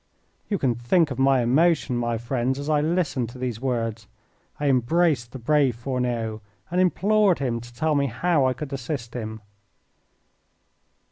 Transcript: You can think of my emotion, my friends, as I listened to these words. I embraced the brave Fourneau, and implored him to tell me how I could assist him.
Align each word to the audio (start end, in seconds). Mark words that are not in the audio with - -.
You 0.49 0.57
can 0.57 0.73
think 0.73 1.11
of 1.11 1.19
my 1.19 1.41
emotion, 1.41 1.95
my 1.95 2.17
friends, 2.17 2.57
as 2.57 2.69
I 2.71 2.81
listened 2.81 3.29
to 3.29 3.37
these 3.37 3.61
words. 3.61 4.07
I 4.59 4.67
embraced 4.67 5.31
the 5.31 5.37
brave 5.37 5.75
Fourneau, 5.75 6.41
and 6.71 6.81
implored 6.81 7.37
him 7.37 7.61
to 7.61 7.71
tell 7.71 7.93
me 7.93 8.07
how 8.07 8.45
I 8.47 8.53
could 8.53 8.73
assist 8.73 9.13
him. 9.13 9.41